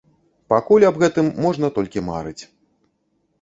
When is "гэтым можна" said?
1.03-1.67